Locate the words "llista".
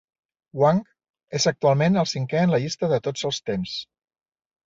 2.63-2.91